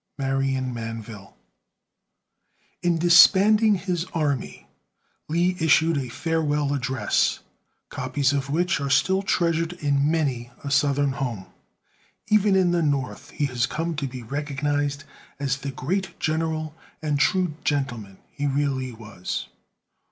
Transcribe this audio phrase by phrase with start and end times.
[0.17, 1.37] MARION MANVILLE.
[2.81, 4.65] In disbanding his army,
[5.29, 7.41] Lee issued a farewell address,
[7.89, 11.45] copies of which are still treasured in many a Southern home.
[12.29, 15.03] Even in the North, he has come to be recognized
[15.39, 16.73] as the great general
[17.03, 19.49] and true gentleman he really was.